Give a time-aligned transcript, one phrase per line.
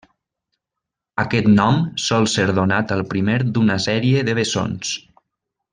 [1.23, 4.97] Aquest nom sol ser donat al primer d'una sèrie de bessons.